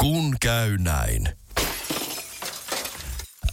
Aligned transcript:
Kun 0.00 0.36
käy 0.40 0.78
näin. 0.78 1.28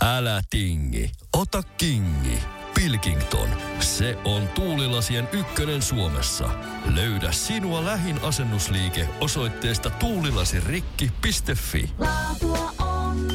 Älä 0.01 0.41
tingi, 0.49 1.11
ota 1.33 1.63
kingi. 1.77 2.39
Pilkington, 2.73 3.49
se 3.79 4.17
on 4.25 4.47
tuulilasien 4.47 5.29
ykkönen 5.31 5.81
Suomessa. 5.81 6.49
Löydä 6.95 7.31
sinua 7.31 7.85
lähin 7.85 8.19
asennusliike 8.23 9.09
osoitteesta 9.21 9.89
tuulilasirikki.fi. 9.89 11.89
Laatua 11.99 12.73
on 12.79 13.27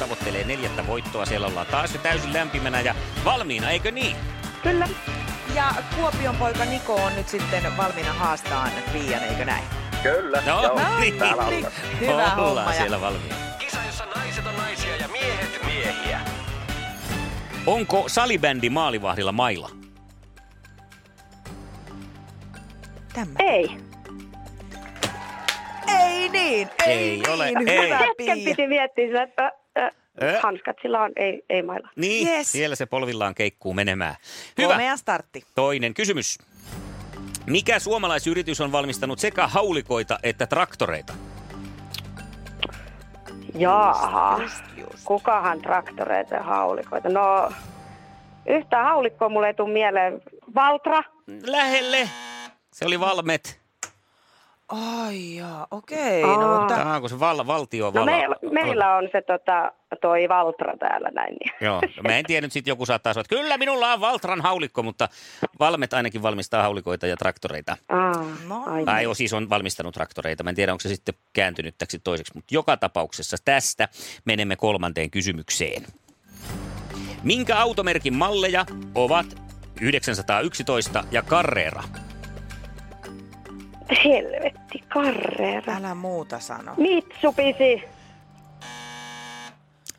tavoittelee 0.05 0.43
neljättä 0.43 0.87
voittoa. 0.87 1.25
Siellä 1.25 1.47
ollaan 1.47 1.67
taas 1.67 1.93
jo 1.93 1.99
täysin 1.99 2.33
lämpimänä 2.33 2.81
ja 2.81 2.95
valmiina, 3.25 3.69
eikö 3.69 3.91
niin? 3.91 4.15
Kyllä. 4.63 4.87
Ja 5.55 5.73
Kuopion 5.95 6.35
poika 6.35 6.65
Niko 6.65 6.95
on 6.95 7.15
nyt 7.15 7.29
sitten 7.29 7.77
valmiina 7.77 8.13
haastaan 8.13 8.71
Pian, 8.93 9.23
eikö 9.23 9.45
näin? 9.45 9.63
Kyllä. 10.03 10.41
No, 10.45 10.63
joo, 10.63 10.99
niin. 10.99 11.17
täällä 11.17 11.43
niin. 11.43 11.57
ollaan. 11.57 11.73
Hyvä 11.99 12.11
Ollaan 12.11 12.35
homma. 12.35 12.73
Siellä 12.73 13.01
valmiina. 13.01 13.35
Kisa, 13.59 13.77
jossa 13.85 14.05
naiset 14.15 14.45
on 14.45 14.55
naisia 14.57 14.95
ja 14.95 15.07
miehet 15.07 15.59
miehiä. 15.65 16.19
Onko 17.65 18.03
salibändi 18.07 18.69
maalivahdilla 18.69 19.31
mailla? 19.31 19.69
tämä. 23.15 23.31
Ei. 23.39 23.77
Ei 25.99 26.29
niin, 26.29 26.69
ei, 26.85 26.93
Ei 26.93 27.09
niin. 27.09 27.29
ole, 27.29 27.47
Hyvä 27.59 27.71
ei. 27.71 27.89
Hetken 27.89 28.37
piti 28.45 28.67
miettiä 28.67 29.23
että 29.23 29.51
äh, 30.23 30.41
hanskat 30.43 30.75
sillä 30.81 31.01
on, 31.01 31.11
ei, 31.15 31.41
ei 31.49 31.61
mailla. 31.61 31.89
Niin, 31.95 32.27
Yes. 32.27 32.51
siellä 32.51 32.75
se 32.75 32.85
polvillaan 32.85 33.35
keikkuu 33.35 33.73
menemään. 33.73 34.15
Hyvä. 34.57 34.73
Komea 34.73 34.97
startti. 34.97 35.43
Toinen 35.55 35.93
kysymys. 35.93 36.37
Mikä 37.45 37.79
suomalaisyritys 37.79 38.61
on 38.61 38.71
valmistanut 38.71 39.19
sekä 39.19 39.47
haulikoita 39.47 40.19
että 40.23 40.47
traktoreita? 40.47 41.13
Jaaha. 43.55 44.39
Just, 44.41 44.63
just. 44.77 45.03
Kukahan 45.05 45.61
traktoreita 45.61 46.35
ja 46.35 46.43
haulikoita? 46.43 47.09
No, 47.09 47.51
yhtään 48.45 48.85
haulikkoa 48.85 49.29
mulle 49.29 49.47
ei 49.47 49.53
tule 49.53 49.73
mieleen. 49.73 50.21
Valtra? 50.55 51.03
Lähelle. 51.45 52.09
Se 52.73 52.85
oli 52.85 52.99
Valmet. 52.99 53.64
Ai 54.69 55.35
jaa, 55.35 55.67
okei. 55.71 56.21
No, 56.21 56.51
Aa. 56.51 56.59
mutta 56.59 56.75
Tämä 56.75 56.95
onko 56.95 57.07
se 57.09 57.19
val, 57.19 57.47
valtio 57.47 57.91
No 57.95 58.05
meillä, 58.05 58.35
meillä 58.51 58.95
on 58.95 59.09
se 59.11 59.21
tota, 59.21 59.71
toi 60.01 60.29
Valtra 60.29 60.77
täällä 60.77 61.09
näin. 61.11 61.35
niin. 61.35 61.53
Joo, 61.61 61.81
no 61.81 62.03
mä 62.07 62.17
en 62.17 62.25
tiedä 62.25 62.45
nyt 62.47 62.51
sitten 62.51 62.71
joku 62.71 62.85
saattaa 62.85 63.13
sanoa, 63.13 63.21
että 63.21 63.35
kyllä 63.35 63.57
minulla 63.57 63.93
on 63.93 64.01
Valtran 64.01 64.41
haulikko, 64.41 64.83
mutta 64.83 65.09
Valmet 65.59 65.93
ainakin 65.93 66.21
valmistaa 66.21 66.61
haulikoita 66.63 67.07
ja 67.07 67.17
traktoreita. 67.17 67.77
Aa, 67.89 68.25
No. 68.47 68.63
ai. 68.65 68.85
Tai 68.85 69.05
on, 69.05 69.15
siis 69.15 69.33
on 69.33 69.49
valmistanut 69.49 69.93
traktoreita. 69.93 70.43
Mä 70.43 70.49
en 70.49 70.55
tiedä, 70.55 70.71
onko 70.71 70.81
se 70.81 70.89
sitten 70.89 71.15
kääntynyt 71.33 71.75
täksi 71.77 71.99
toiseksi, 71.99 72.31
mutta 72.35 72.55
joka 72.55 72.77
tapauksessa 72.77 73.37
tästä 73.45 73.87
menemme 74.25 74.55
kolmanteen 74.55 75.11
kysymykseen. 75.11 75.83
Minkä 77.23 77.57
automerkin 77.57 78.13
malleja 78.13 78.65
ovat 78.95 79.25
911 79.81 81.03
ja 81.11 81.21
Carrera? 81.21 81.83
Helvetti, 84.05 84.83
Carrera. 84.89 85.75
älä 85.77 85.95
muuta 85.95 86.39
sano. 86.39 86.73
Mitsubishi. 86.77 87.83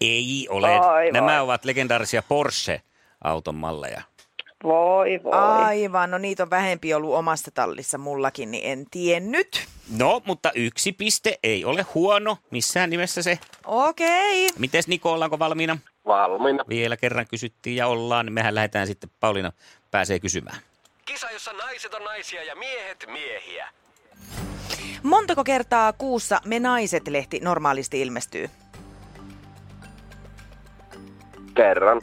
Ei 0.00 0.46
ole. 0.50 0.80
Oi, 0.80 1.12
Nämä 1.12 1.32
voi. 1.32 1.40
ovat 1.40 1.64
legendaarisia 1.64 2.22
Porsche-auton 2.28 3.54
malleja. 3.54 4.02
Voi 4.64 5.20
voi. 5.24 5.32
Aivan, 5.32 6.10
no 6.10 6.18
niitä 6.18 6.42
on 6.42 6.50
vähempi 6.50 6.94
ollut 6.94 7.14
omassa 7.14 7.50
tallissa 7.50 7.98
mullakin, 7.98 8.50
niin 8.50 8.70
en 8.72 8.86
tiennyt. 8.90 9.66
No, 9.98 10.22
mutta 10.26 10.52
yksi 10.54 10.92
piste 10.92 11.38
ei 11.42 11.64
ole 11.64 11.86
huono 11.94 12.38
missään 12.50 12.90
nimessä 12.90 13.22
se. 13.22 13.38
Okei. 13.64 14.48
Mites 14.58 14.88
Niko, 14.88 15.12
ollaanko 15.12 15.38
valmiina? 15.38 15.78
Valmiina. 16.06 16.64
Vielä 16.68 16.96
kerran 16.96 17.26
kysyttiin 17.30 17.76
ja 17.76 17.86
ollaan, 17.86 18.26
niin 18.26 18.32
mehän 18.32 18.54
lähdetään 18.54 18.86
sitten, 18.86 19.10
Pauliina 19.20 19.52
pääsee 19.90 20.20
kysymään. 20.20 20.58
Kisa, 21.06 21.30
jossa 21.30 21.52
naiset 21.52 21.94
on 21.94 22.04
naisia 22.04 22.42
ja 22.44 22.56
miehet 22.56 23.06
miehiä. 23.12 23.68
Montako 25.02 25.44
kertaa 25.44 25.92
kuussa 25.92 26.40
Me 26.44 26.58
Naiset-lehti 26.58 27.40
normaalisti 27.42 28.00
ilmestyy? 28.00 28.50
Kerran. 31.54 32.02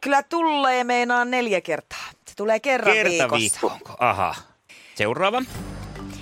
Kyllä 0.00 0.22
tulee 0.22 0.84
meinaan 0.84 1.30
neljä 1.30 1.60
kertaa. 1.60 2.06
Se 2.28 2.34
tulee 2.36 2.60
kerran 2.60 2.94
Kerta 2.94 3.08
viikossa. 3.10 3.36
viikko. 3.38 3.96
Aha. 3.98 4.34
Seuraava. 4.94 5.42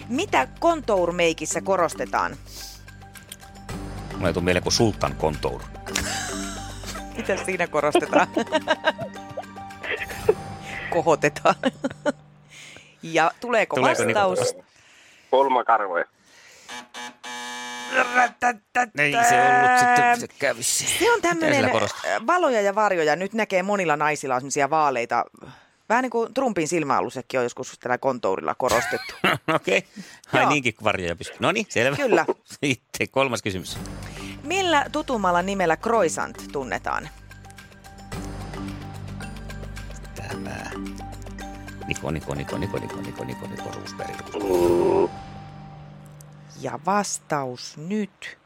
Mitä 0.08 0.48
kontourmeikissä 0.60 1.60
korostetaan? 1.60 2.36
Mulla 4.14 4.28
ei 4.28 4.34
tule 4.34 4.44
mieleen 4.44 4.62
kuin 4.62 4.72
Sultan 4.72 5.14
Contour. 5.16 5.62
Mitä 7.16 7.36
siinä 7.44 7.66
korostetaan? 7.66 8.26
Kohotetaan. 10.90 11.54
ja 13.02 13.30
tuleeko, 13.40 13.76
Tuleeko 13.76 14.02
vastaus? 14.04 14.56
Pulmakarvoja. 15.30 16.04
Ei 18.98 19.12
se 19.12 19.42
ollut 19.42 19.78
sitten, 19.78 20.20
se 20.20 20.28
kävisi. 20.38 20.86
Se 20.98 21.12
on 21.12 21.22
tämmöinen 21.22 21.70
korostetaan? 21.70 22.26
valoja 22.26 22.60
ja 22.60 22.74
varjoja. 22.74 23.16
Nyt 23.16 23.32
näkee 23.32 23.62
monilla 23.62 23.96
naisilla 23.96 24.34
on 24.34 24.40
semmoisia 24.40 24.70
vaaleita. 24.70 25.24
Vähän 25.88 26.02
niin 26.02 26.10
kuin 26.10 26.34
Trumpin 26.34 26.68
silmäalusekin 26.68 27.40
on 27.40 27.44
joskus 27.44 27.78
tällä 27.78 27.98
kontourilla 27.98 28.54
korostettu. 28.54 29.14
Okei. 29.54 29.78
Okay. 29.78 30.02
Ai 30.32 30.42
Joo. 30.42 30.50
niinkin 30.50 30.74
varjoja 30.84 31.16
pystyy. 31.16 31.36
No 31.40 31.52
niin, 31.52 31.66
selvä. 31.68 31.96
Kyllä. 31.96 32.26
Sitten 32.64 33.08
kolmas 33.10 33.42
kysymys. 33.42 33.78
Millä 34.44 34.86
tutumalla 34.92 35.42
nimellä 35.42 35.76
croissant 35.76 36.44
tunnetaan? 36.52 37.08
Tämä. 40.14 40.70
Niko, 41.86 42.10
Niko, 42.10 42.34
Niko, 42.34 42.58
Niko, 42.58 42.78
Niko, 42.78 43.00
Niko, 43.00 43.24
Niko, 43.24 43.46
Niko, 43.46 43.70
Roosberg. 43.74 44.16
Ja 46.60 46.78
vastaus 46.86 47.76
nyt. 47.76 48.38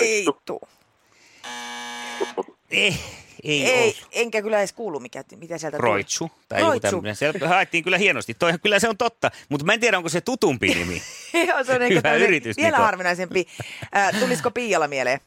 Ei 0.00 0.24
Kroittu. 0.24 0.40
tuu. 0.44 0.68
Eh, 2.70 3.00
ei, 3.42 3.66
Ei, 3.70 3.82
ollut. 3.82 4.08
enkä 4.12 4.42
kyllä 4.42 4.58
edes 4.58 4.72
kuulu, 4.72 5.00
mikä, 5.00 5.24
mitä 5.36 5.58
sieltä 5.58 5.76
tuli. 5.78 5.88
Kroitsu 5.88 6.30
tai 6.48 6.60
joku 6.60 6.70
Kroitsu. 6.70 6.90
tämmöinen. 6.90 7.16
Se 7.16 7.32
haettiin 7.46 7.84
kyllä 7.84 7.98
hienosti. 7.98 8.34
Toi, 8.34 8.52
kyllä 8.62 8.78
se 8.78 8.88
on 8.88 8.96
totta, 8.96 9.30
mutta 9.48 9.66
mä 9.66 9.72
en 9.72 9.80
tiedä, 9.80 9.96
onko 9.96 10.08
se 10.08 10.20
tutumpi 10.20 10.74
nimi. 10.74 11.02
Joo, 11.48 11.64
se 11.64 11.72
on 11.74 11.82
ehkä 11.82 11.94
Hyvä 11.94 12.14
yritys, 12.14 12.56
vielä 12.56 12.70
Niko. 12.70 12.82
harvinaisempi. 12.82 13.46
Äh, 13.96 14.20
tulisiko 14.20 14.50
Piialla 14.50 14.88
mieleen? 14.88 15.20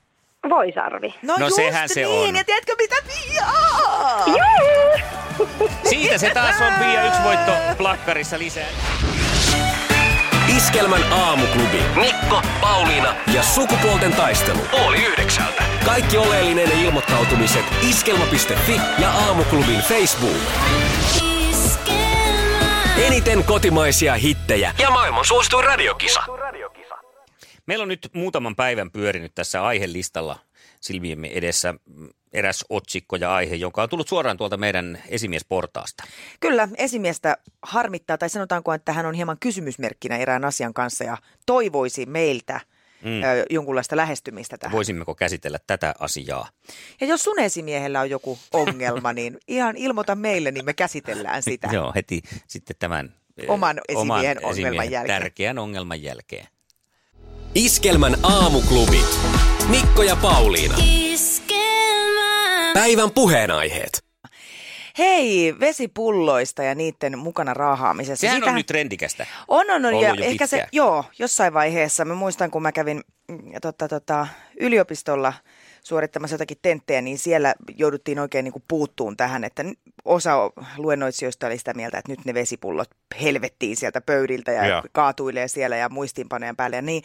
Voisarvi. 0.49 1.13
No, 1.21 1.37
No 1.37 1.45
just 1.45 1.55
sehän 1.55 1.89
se 1.89 2.03
niin, 2.03 2.29
on. 2.29 2.35
ja 2.35 2.43
tiedätkö 2.43 2.75
mitä 2.79 2.95
Pia? 3.07 3.45
Siitä 5.89 6.17
se 6.17 6.29
taas 6.29 6.55
on 6.61 6.73
Pia 6.73 7.07
yksi 7.07 7.23
voitto 7.23 7.51
plakkarissa 7.77 8.39
lisää. 8.39 8.67
Iskelmän 10.65 11.13
aamuklubi. 11.13 11.83
Mikko, 11.95 12.41
Pauliina 12.61 13.15
ja 13.33 13.43
sukupuolten 13.43 14.11
taistelu. 14.11 14.59
Oli 14.85 15.05
yhdeksältä. 15.05 15.63
Kaikki 15.85 16.17
oleellinen 16.17 16.71
ilmoittautumiset 16.71 17.65
iskelma.fi 17.89 18.81
ja 19.01 19.11
aamuklubin 19.11 19.79
Facebook. 19.79 20.37
Iskelmä. 21.49 22.97
Eniten 22.97 23.43
kotimaisia 23.43 24.15
hittejä 24.15 24.75
ja 24.79 24.89
maailman 24.89 25.25
suosituin 25.25 25.63
radiokisa. 25.63 26.23
Meillä 27.65 27.83
on 27.83 27.87
nyt 27.87 28.09
muutaman 28.13 28.55
päivän 28.55 28.91
pyörinyt 28.91 29.35
tässä 29.35 29.63
aihelistalla 29.63 30.39
silmiemme 30.81 31.27
edessä 31.27 31.73
eräs 32.35 32.65
otsikko 32.69 33.15
ja 33.15 33.35
aihe, 33.35 33.55
joka 33.55 33.83
on 33.83 33.89
tullut 33.89 34.07
suoraan 34.07 34.37
tuolta 34.37 34.57
meidän 34.57 35.01
esimiesportaasta. 35.09 36.03
Kyllä, 36.39 36.67
esimiestä 36.77 37.37
harmittaa, 37.61 38.17
tai 38.17 38.29
sanotaanko, 38.29 38.73
että 38.73 38.93
hän 38.93 39.05
on 39.05 39.13
hieman 39.13 39.37
kysymysmerkkinä 39.39 40.17
erään 40.17 40.45
asian 40.45 40.73
kanssa 40.73 41.03
ja 41.03 41.17
toivoisi 41.45 42.05
meiltä 42.05 42.61
mm. 43.03 43.23
ö, 43.23 43.45
jonkunlaista 43.49 43.95
lähestymistä 43.95 44.57
tähän. 44.57 44.75
Voisimmeko 44.75 45.15
käsitellä 45.15 45.59
tätä 45.67 45.95
asiaa? 45.99 46.49
Ja 47.01 47.07
jos 47.07 47.23
sun 47.23 47.39
esimiehellä 47.39 48.01
on 48.01 48.09
joku 48.09 48.39
ongelma, 48.53 49.13
niin 49.13 49.37
ihan 49.47 49.77
ilmoita 49.77 50.15
meille, 50.15 50.51
niin 50.51 50.65
me 50.65 50.73
käsitellään 50.73 51.43
sitä. 51.43 51.69
Joo, 51.73 51.91
heti 51.95 52.21
sitten 52.47 52.75
tämän 52.79 53.13
Oman 53.47 53.81
esimiehen 53.89 54.45
ongelman 54.45 54.91
jälkeen. 54.91 55.21
Tärkeän 55.21 55.57
ongelman 55.57 56.03
jälkeen. 56.03 56.47
Iskelmän 57.55 58.15
aamuklubi. 58.23 59.01
Mikko 59.69 60.03
ja 60.03 60.15
Pauliina. 60.15 60.75
Iskelmä. 60.85 61.44
Päivän 62.75 63.11
puheenaiheet. 63.11 64.03
Hei, 64.97 65.55
vesipulloista 65.59 66.63
ja 66.63 66.75
niiden 66.75 67.17
mukana 67.17 67.53
raahaamisessa. 67.53 68.21
Sehän 68.21 68.35
Siitähän- 68.35 68.53
on 68.53 68.55
nyt 68.55 68.65
trendikästä. 68.65 69.25
On, 69.47 69.69
on, 69.71 69.75
on. 69.75 69.85
ollut 69.85 70.03
Ja 70.03 70.15
jo 70.15 70.25
ehkä 70.25 70.47
se, 70.47 70.65
joo, 70.71 71.05
jossain 71.19 71.53
vaiheessa. 71.53 72.05
Mä 72.05 72.15
muistan, 72.15 72.51
kun 72.51 72.61
mä 72.61 72.71
kävin 72.71 73.03
mm, 73.27 73.37
tota, 73.61 73.87
tota, 73.87 74.27
yliopistolla 74.59 75.33
suorittamassa 75.83 76.33
jotakin 76.33 76.57
tenttejä, 76.61 77.01
niin 77.01 77.17
siellä 77.17 77.55
jouduttiin 77.77 78.19
oikein 78.19 78.43
niin 78.43 78.53
kuin 78.53 78.63
puuttuun 78.67 79.17
tähän, 79.17 79.43
että 79.43 79.63
osa 80.05 80.51
luennoitsijoista 80.77 81.47
oli 81.47 81.57
sitä 81.57 81.73
mieltä, 81.73 81.97
että 81.97 82.11
nyt 82.11 82.25
ne 82.25 82.33
vesipullot 82.33 82.89
helvettiin 83.21 83.77
sieltä 83.77 84.01
pöydiltä 84.01 84.51
ja 84.51 84.65
Joo. 84.67 84.83
kaatuilee 84.91 85.47
siellä 85.47 85.77
ja 85.77 85.89
muistiinpanojen 85.89 86.55
päälle 86.55 86.75
ja 86.75 86.81
niin. 86.81 87.03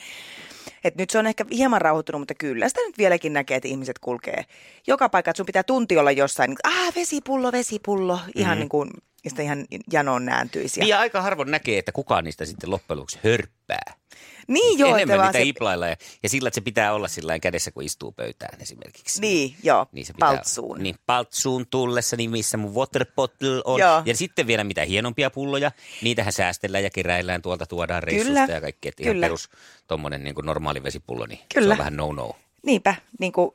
Et 0.85 0.97
nyt 0.97 1.11
se 1.11 1.19
on 1.19 1.27
ehkä 1.27 1.45
hieman 1.51 1.81
rauhoittunut, 1.81 2.21
mutta 2.21 2.35
kyllä 2.35 2.69
sitä 2.69 2.81
nyt 2.87 2.99
vieläkin 2.99 3.33
näkee, 3.33 3.57
että 3.57 3.69
ihmiset 3.69 3.99
kulkee 3.99 4.45
joka 4.87 5.09
paikka, 5.09 5.31
että 5.31 5.37
sun 5.37 5.47
pitää 5.47 5.63
tunti 5.63 5.99
olla 5.99 6.11
jossain, 6.11 6.51
niin, 6.51 6.59
ah 6.65 6.95
vesipullo, 6.97 7.53
vesipullo, 7.53 8.21
ihan 8.35 8.51
mm-hmm. 8.51 8.59
niin 8.61 8.69
kuin, 8.69 8.91
ja 9.25 9.31
sitä 9.31 9.43
ihan 9.43 9.67
janoon 9.93 10.25
nääntyisi. 10.25 10.81
Niin 10.81 10.89
ja 10.89 11.01
aika 11.01 11.23
harvoin 11.23 11.51
näkee, 11.51 11.79
että 11.79 11.93
kukaan 11.93 12.25
niistä 12.25 12.45
sitten 12.45 12.71
loppujen 12.71 12.99
lopuksi 12.99 13.19
hörppää. 13.25 14.00
Niin 14.51 14.79
joo, 14.79 14.97
Enemmän 14.97 15.19
vaan 15.19 15.29
niitä 15.29 15.39
se- 15.39 15.49
iplailla 15.49 15.87
ja, 15.89 15.97
ja 16.23 16.29
sillä, 16.29 16.49
että 16.49 16.55
se 16.55 16.61
pitää 16.61 16.95
olla 16.95 17.09
sillä 17.09 17.39
kädessä, 17.39 17.71
kun 17.71 17.83
istuu 17.83 18.13
pöytään 18.13 18.61
esimerkiksi. 18.63 19.21
Niin, 19.21 19.55
joo, 19.63 19.87
Niin 19.93 20.07
se 20.07 20.13
pitää, 20.13 20.29
paltsuun. 20.29 20.79
Niin, 20.79 20.97
paltsuun 21.07 21.67
tullessa, 21.67 22.17
niin 22.17 22.31
missä 22.31 22.57
mun 22.57 22.75
water 22.75 23.07
bottle 23.17 23.61
on. 23.65 23.81
Joo. 23.81 24.03
Ja 24.05 24.17
sitten 24.17 24.47
vielä 24.47 24.65
mitä 24.65 24.85
hienompia 24.85 25.31
pulloja, 25.31 25.73
niitähän 26.03 26.33
säästellään 26.33 26.85
ja 26.85 26.91
keräillään, 26.91 27.43
tuolta 27.43 27.67
tuodaan 27.67 28.03
reissusta 28.03 28.41
Kyllä, 28.41 28.55
ja 28.55 28.61
kaikki. 28.61 28.89
Että 28.89 29.03
ihan 29.03 29.15
kyllä. 29.15 29.25
perus 29.27 29.49
tommonen 29.87 30.25
niin 30.25 30.35
normaali 30.43 30.83
vesipullo, 30.83 31.27
niin 31.27 31.39
se 31.39 31.45
Kyllä. 31.55 31.73
on 31.75 31.79
vähän 31.79 31.97
no-no. 31.97 32.37
Niinpä, 32.67 32.95
niin 33.21 33.33
kuin, 33.33 33.51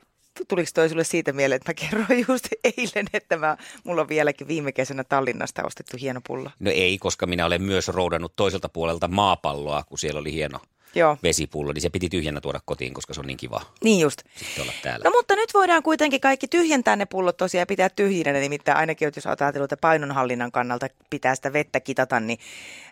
tuliko 0.48 0.70
toi 0.74 0.88
sulle 0.88 1.04
siitä 1.04 1.32
mieleen, 1.32 1.56
että 1.56 1.70
mä 1.70 1.74
kerroin 1.74 2.24
just 2.28 2.48
eilen, 2.64 3.06
että 3.12 3.36
mä, 3.36 3.56
mulla 3.84 4.02
on 4.02 4.08
vieläkin 4.08 4.48
viime 4.48 4.72
kesänä 4.72 5.04
Tallinnasta 5.04 5.62
ostettu 5.64 5.96
hieno 6.00 6.20
pullo. 6.26 6.50
No 6.60 6.70
ei, 6.70 6.98
koska 6.98 7.26
minä 7.26 7.46
olen 7.46 7.62
myös 7.62 7.88
roudannut 7.88 8.36
toiselta 8.36 8.68
puolelta 8.68 9.08
maapalloa, 9.08 9.82
kun 9.84 9.98
siellä 9.98 10.20
oli 10.20 10.32
hieno 10.32 10.58
Joo, 10.94 11.16
vesipullo, 11.22 11.72
niin 11.72 11.82
se 11.82 11.90
piti 11.90 12.08
tyhjänä 12.08 12.40
tuoda 12.40 12.60
kotiin, 12.64 12.94
koska 12.94 13.14
se 13.14 13.20
on 13.20 13.26
niin 13.26 13.36
kiva 13.36 13.62
niin 13.84 14.00
just. 14.00 14.22
sitten 14.36 14.62
olla 14.62 14.72
täällä. 14.82 15.04
No 15.04 15.10
mutta 15.10 15.36
nyt 15.36 15.54
voidaan 15.54 15.82
kuitenkin 15.82 16.20
kaikki 16.20 16.48
tyhjentää 16.48 16.96
ne 16.96 17.06
pullot 17.06 17.36
tosiaan 17.36 17.62
ja 17.62 17.66
pitää 17.66 17.88
tyhjinä, 17.88 18.32
nimittäin 18.32 18.78
ainakin 18.78 19.12
jos 19.16 19.26
ajatellaan, 19.26 19.64
että 19.64 19.76
painonhallinnan 19.76 20.52
kannalta 20.52 20.86
pitää 21.10 21.34
sitä 21.34 21.52
vettä 21.52 21.80
kitata, 21.80 22.20
niin 22.20 22.38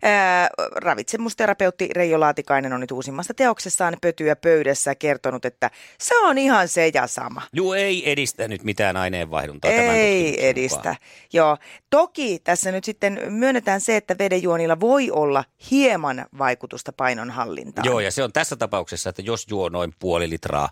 ää, 0.03 0.49
ravitsemusterapeutti 0.77 1.89
Reijo 1.93 2.21
Laatikainen 2.21 2.73
on 2.73 2.81
nyt 2.81 2.91
uusimmassa 2.91 3.35
teoksessaan 3.35 3.97
Pötyä 4.01 4.37
pöydässä 4.37 4.95
kertonut, 4.95 5.45
että 5.45 5.71
se 5.99 6.19
on 6.19 6.39
ihan 6.39 6.69
se 6.69 6.91
ja 6.95 7.07
sama. 7.07 7.43
Joo, 7.53 7.75
ei 7.75 8.11
edistä 8.13 8.49
nyt 8.49 8.65
mitään 8.65 8.97
aineenvaihduntaa 8.97 9.71
tämän 9.71 9.97
Ei 9.97 10.49
edistä. 10.49 10.77
mukaan. 10.79 10.97
Joo. 11.33 11.57
Toki 11.91 12.41
tässä 12.45 12.73
nyt 12.73 12.85
sitten 12.85 13.21
myönnetään 13.29 13.81
se, 13.81 13.97
että 13.97 14.19
vedenjuonilla 14.19 14.81
voi 14.81 15.11
olla 15.11 15.45
hieman 15.71 16.27
vaikutusta 16.39 16.93
painonhallintaan. 16.93 17.84
Joo, 17.85 18.01
ja 18.01 18.11
se 18.11 18.23
on 18.23 18.33
tässä 18.33 18.57
tapauksessa, 18.57 19.11
että 19.11 19.23
jos 19.23 19.47
juo 19.51 19.69
noin 19.69 19.95
puoli 19.99 20.31
litraa 20.31 20.69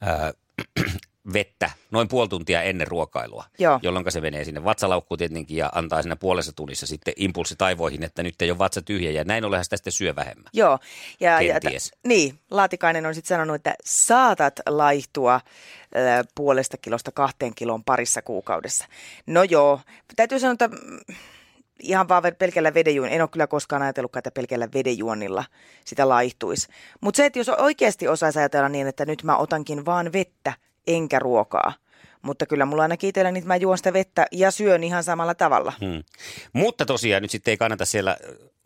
ää, 0.00 0.32
vettä 1.32 1.70
noin 1.90 2.08
puoli 2.08 2.28
tuntia 2.28 2.62
ennen 2.62 2.88
ruokailua, 2.88 3.44
Joo. 3.58 3.80
jolloin 3.82 4.12
se 4.12 4.20
menee 4.20 4.44
sinne 4.44 4.64
vatsalaukkuun 4.64 5.18
tietenkin 5.18 5.56
ja 5.56 5.70
antaa 5.74 6.02
siinä 6.02 6.16
puolessa 6.16 6.52
tunnissa 6.52 6.86
sitten 6.86 7.14
impulssi 7.16 7.56
taivoihin, 7.56 8.02
että 8.02 8.22
nyt 8.22 8.42
ei 8.42 8.50
ole 8.50 8.58
vatsa 8.58 8.82
tyhjä 8.82 9.10
ja 9.10 9.24
näin 9.24 9.44
ollenhan 9.44 9.64
sitä 9.64 9.76
sitten 9.76 9.92
syö 9.92 10.16
vähemmän. 10.16 10.50
Joo. 10.52 10.78
Ja, 11.20 11.40
ja, 11.40 11.60
Kenties. 11.60 11.92
niin, 12.04 12.38
Laatikainen 12.50 13.06
on 13.06 13.14
sitten 13.14 13.28
sanonut, 13.28 13.56
että 13.56 13.74
saatat 13.84 14.60
laihtua 14.68 15.34
äh, 15.34 15.42
puolesta 16.34 16.76
kilosta 16.76 17.12
kahteen 17.12 17.54
kiloon 17.54 17.84
parissa 17.84 18.22
kuukaudessa. 18.22 18.84
No 19.26 19.42
joo, 19.42 19.80
täytyy 20.16 20.38
sanoa, 20.38 20.52
että 20.52 20.68
mm, 20.68 20.98
ihan 21.82 22.08
vaan 22.08 22.22
pelkällä 22.38 22.74
vedenjuon, 22.74 23.08
en 23.08 23.20
ole 23.20 23.28
kyllä 23.28 23.46
koskaan 23.46 23.82
ajatellutkaan, 23.82 24.20
että 24.20 24.30
pelkällä 24.30 24.68
vedenjuonnilla 24.74 25.44
sitä 25.84 26.08
laihtuisi. 26.08 26.68
Mutta 27.00 27.16
se, 27.16 27.26
että 27.26 27.38
jos 27.38 27.48
oikeasti 27.48 28.08
osaisi 28.08 28.38
ajatella 28.38 28.68
niin, 28.68 28.86
että 28.86 29.06
nyt 29.06 29.22
mä 29.22 29.36
otankin 29.36 29.84
vaan 29.84 30.12
vettä 30.12 30.52
enkä 30.86 31.18
ruokaa, 31.18 31.72
mutta 32.22 32.46
kyllä 32.46 32.64
mulla 32.64 32.82
ainakin 32.82 33.08
itsellä 33.08 33.30
niin, 33.30 33.46
mä 33.46 33.56
juon 33.56 33.78
sitä 33.78 33.92
vettä 33.92 34.26
ja 34.32 34.50
syön 34.50 34.84
ihan 34.84 35.04
samalla 35.04 35.34
tavalla. 35.34 35.72
Hmm. 35.80 36.02
Mutta 36.52 36.86
tosiaan 36.86 37.22
nyt 37.22 37.30
sitten 37.30 37.52
ei 37.52 37.56
kannata 37.56 37.84
siellä 37.84 38.16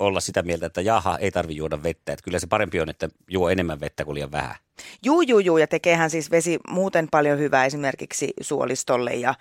olla 0.01 0.21
sitä 0.21 0.43
mieltä, 0.43 0.67
että 0.67 0.81
jaha, 0.81 1.19
ei 1.19 1.31
tarvi 1.31 1.57
juoda 1.57 1.83
vettä. 1.83 2.13
Että 2.13 2.23
kyllä 2.25 2.39
se 2.39 2.47
parempi 2.47 2.81
on, 2.81 2.89
että 2.91 3.09
juo 3.29 3.49
enemmän 3.51 3.81
vettä 3.81 4.05
kuin 4.05 4.15
liian 4.15 4.33
vähän. 4.33 4.55
Juu, 5.05 5.21
juu, 5.21 5.39
juu, 5.39 5.59
ja 5.59 5.67
tekeehän 5.67 6.11
siis 6.11 6.31
vesi 6.31 6.59
muuten 6.69 7.09
paljon 7.11 7.39
hyvää 7.39 7.65
esimerkiksi 7.65 8.33
suolistolle 8.41 9.15
ja 9.15 9.31
äh, 9.31 9.37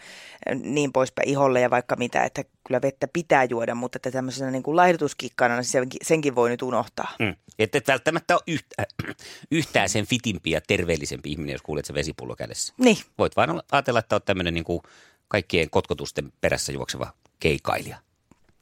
niin 0.61 0.93
poispäin 0.93 1.29
iholle 1.29 1.61
ja 1.61 1.69
vaikka 1.69 1.95
mitä, 1.95 2.23
että 2.23 2.43
kyllä 2.67 2.81
vettä 2.81 3.07
pitää 3.13 3.43
juoda, 3.43 3.75
mutta 3.75 3.97
että 3.97 4.11
tämmöisenä 4.11 4.51
niin 4.51 4.63
kuin 4.63 4.75
laihdutuskikkana 4.75 5.55
niin 5.55 5.63
senkin, 5.63 5.99
senkin 6.03 6.35
voi 6.35 6.49
nyt 6.49 6.61
unohtaa. 6.61 7.11
Mm. 7.19 7.35
Että 7.59 7.77
et 7.77 7.87
välttämättä 7.87 8.35
ole 8.35 8.41
yhtä, 8.47 8.83
yhtään 9.51 9.89
sen 9.89 10.05
fitimpi 10.07 10.51
ja 10.51 10.61
terveellisempi 10.67 11.31
ihminen, 11.31 11.53
jos 11.53 11.61
kuulet 11.61 11.85
se 11.85 11.93
vesipullo 11.93 12.35
kädessä. 12.35 12.73
Niin, 12.77 12.97
Voit 13.17 13.35
vain 13.35 13.49
olla- 13.49 13.63
ajatella, 13.71 13.99
että 13.99 14.15
olet 14.15 14.25
tämmöinen 14.25 14.53
niin 14.53 14.63
kuin 14.63 14.81
kaikkien 15.27 15.69
kotkotusten 15.69 16.31
perässä 16.41 16.71
juokseva 16.71 17.13
keikailija. 17.39 17.97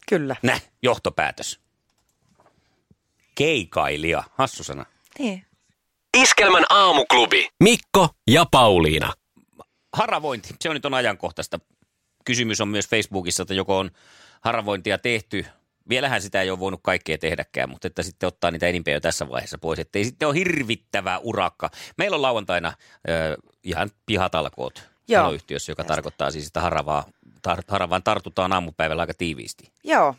kyllä. 0.10 0.36
Näh, 0.44 0.62
johtopäätös. 0.84 1.60
Keikailija, 3.38 4.24
hassu 4.34 4.64
sana. 4.64 4.86
Niin. 5.20 5.46
Iskelmän 6.18 6.66
aamuklubi. 6.70 7.50
Mikko 7.64 8.10
ja 8.28 8.46
Pauliina. 8.52 9.14
Haravointi, 9.94 10.50
se 10.60 10.70
on 10.70 10.76
nyt 10.76 10.86
on 10.86 10.94
ajankohtaista. 10.94 11.60
Kysymys 12.26 12.62
on 12.62 12.68
myös 12.68 12.88
Facebookissa, 12.88 13.44
että 13.44 13.54
joko 13.54 13.78
on 13.78 13.92
haravointia 14.42 14.98
tehty. 14.98 15.46
Vielähän 15.90 16.22
sitä 16.22 16.42
ei 16.42 16.50
ole 16.50 16.60
voinut 16.60 16.80
kaikkea 16.84 17.18
tehdäkään, 17.18 17.70
mutta 17.70 17.88
että 17.88 18.04
sitten 18.04 18.28
ottaa 18.28 18.52
niitä 18.52 18.68
enimpiä 18.68 18.94
jo 18.94 19.00
tässä 19.00 19.30
vaiheessa 19.30 19.58
pois, 19.58 19.80
ettei 19.80 20.06
sitten 20.06 20.28
ole 20.28 20.36
hirvittävä 20.36 21.18
urakka. 21.18 21.70
Meillä 21.98 22.16
on 22.16 22.22
lauantaina 22.22 22.74
ö, 23.10 23.38
ihan 23.64 23.92
pihatalkoot 24.06 24.84
Joo. 25.08 25.24
taloyhtiössä, 25.24 25.72
joka 25.72 25.84
tarkoittaa 25.84 26.32
siis, 26.32 26.48
että 26.48 26.62
haravaa, 26.62 27.06
tar, 27.42 27.64
haravaan 27.68 28.04
tartutaan 28.04 28.54
aamupäivällä 28.54 29.02
aika 29.02 29.14
tiiviisti. 29.14 29.72
Joo. 29.84 30.16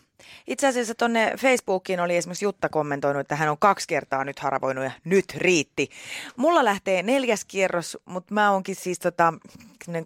Itse 0.47 0.67
asiassa 0.67 0.95
tuonne 0.95 1.33
Facebookiin 1.39 2.01
oli 2.01 2.17
esimerkiksi 2.17 2.45
Jutta 2.45 2.69
kommentoinut, 2.69 3.21
että 3.21 3.37
hän 3.37 3.49
on 3.49 3.59
kaksi 3.59 3.89
kertaa 3.89 4.25
nyt 4.25 4.39
haravoinut 4.39 4.85
ja 4.85 4.91
nyt 5.05 5.25
riitti. 5.37 5.91
Mulla 6.37 6.65
lähtee 6.65 7.03
neljäs 7.03 7.45
kierros, 7.45 7.99
mutta 8.05 8.35
mä 8.35 8.53
oonkin 8.53 8.77
siis 8.77 8.99
tota, 8.99 9.35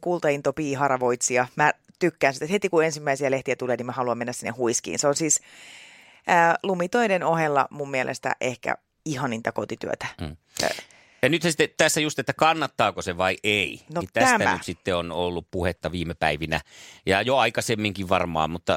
kultainto 0.00 0.54
haravoitsija. 0.78 1.46
Mä 1.56 1.72
tykkään 1.98 2.34
sitä, 2.34 2.44
että 2.44 2.52
heti 2.52 2.68
kun 2.68 2.84
ensimmäisiä 2.84 3.30
lehtiä 3.30 3.56
tulee, 3.56 3.76
niin 3.76 3.86
mä 3.86 3.92
haluan 3.92 4.18
mennä 4.18 4.32
sinne 4.32 4.50
huiskiin. 4.50 4.98
Se 4.98 5.08
on 5.08 5.16
siis 5.16 5.40
ää, 6.26 6.56
lumitoiden 6.62 7.24
ohella 7.24 7.68
mun 7.70 7.90
mielestä 7.90 8.36
ehkä 8.40 8.74
ihaninta 9.04 9.52
kotityötä. 9.52 10.06
Mm. 10.20 10.36
Ja 11.22 11.28
nyt 11.28 11.42
sitten 11.42 11.68
tässä 11.76 12.00
just, 12.00 12.18
että 12.18 12.32
kannattaako 12.32 13.02
se 13.02 13.16
vai 13.16 13.36
ei. 13.44 13.80
No 13.94 14.00
niin 14.00 14.10
tästä 14.12 14.38
tämä. 14.38 14.52
nyt 14.52 14.64
sitten 14.64 14.96
on 14.96 15.12
ollut 15.12 15.46
puhetta 15.50 15.92
viime 15.92 16.14
päivinä 16.14 16.60
ja 17.06 17.22
jo 17.22 17.36
aikaisemminkin 17.36 18.08
varmaan, 18.08 18.50
mutta 18.50 18.76